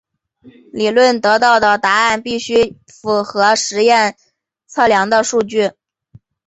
[0.73, 4.17] 理论得到的答案必须符合实验
[4.65, 5.73] 测量的数据。